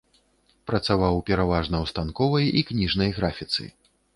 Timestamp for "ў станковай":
1.83-2.45